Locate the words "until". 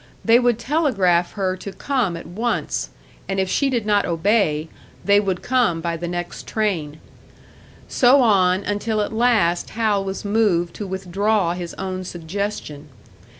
8.63-9.01